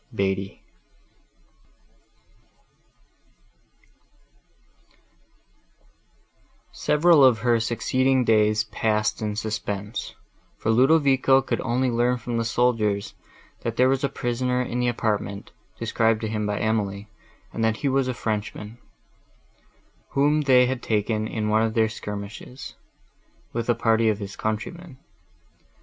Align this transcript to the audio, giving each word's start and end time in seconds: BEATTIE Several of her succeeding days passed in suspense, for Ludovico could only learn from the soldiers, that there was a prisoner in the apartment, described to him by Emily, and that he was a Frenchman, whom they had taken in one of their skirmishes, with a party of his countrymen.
BEATTIE 0.15 0.63
Several 6.71 7.23
of 7.23 7.37
her 7.41 7.59
succeeding 7.59 8.23
days 8.25 8.63
passed 8.63 9.21
in 9.21 9.35
suspense, 9.35 10.15
for 10.57 10.71
Ludovico 10.71 11.43
could 11.43 11.61
only 11.61 11.91
learn 11.91 12.17
from 12.17 12.37
the 12.37 12.43
soldiers, 12.43 13.13
that 13.61 13.77
there 13.77 13.89
was 13.89 14.03
a 14.03 14.09
prisoner 14.09 14.63
in 14.63 14.79
the 14.79 14.87
apartment, 14.87 15.51
described 15.77 16.21
to 16.21 16.27
him 16.27 16.47
by 16.47 16.57
Emily, 16.57 17.07
and 17.53 17.63
that 17.63 17.77
he 17.77 17.87
was 17.87 18.07
a 18.07 18.15
Frenchman, 18.15 18.79
whom 20.13 20.41
they 20.41 20.65
had 20.65 20.81
taken 20.81 21.27
in 21.27 21.47
one 21.47 21.61
of 21.61 21.75
their 21.75 21.87
skirmishes, 21.89 22.73
with 23.53 23.69
a 23.69 23.75
party 23.75 24.09
of 24.09 24.17
his 24.17 24.35
countrymen. 24.35 24.97